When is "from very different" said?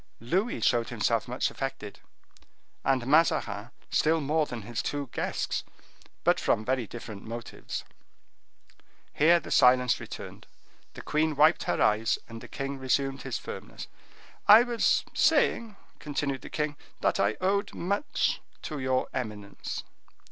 6.39-7.21